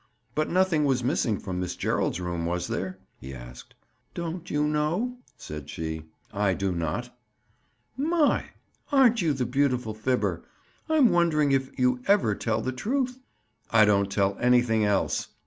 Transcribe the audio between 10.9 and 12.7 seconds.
wondering if you ever tell